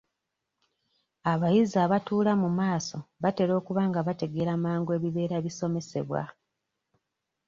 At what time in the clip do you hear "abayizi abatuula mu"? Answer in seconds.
1.31-2.49